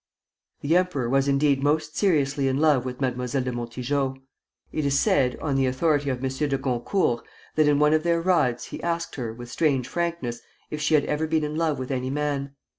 [0.61, 4.15] The emperor was indeed most seriously in love with Mademoiselle de Montijo.
[4.71, 6.49] It is said, on the authority of M.
[6.49, 10.41] de Goncourt, that in one of their rides he asked her, with strange frankness,
[10.71, 12.55] if she had ever been in love with any man.